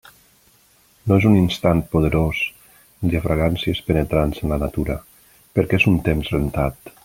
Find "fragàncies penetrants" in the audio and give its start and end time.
3.27-4.43